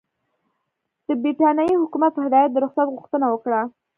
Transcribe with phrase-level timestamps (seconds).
[1.05, 3.61] د برټانیې حکومت په هدایت د رخصت غوښتنه وکړه.